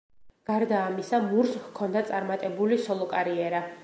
[0.49, 3.61] გარდა ამისა, მურს ჰქონდა წარმატებული სოლო კარიერა.